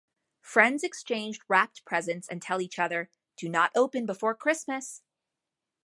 [0.41, 3.07] Friends exchange wrapped presents and tell each other,
[3.37, 5.03] Do not open before Christmas!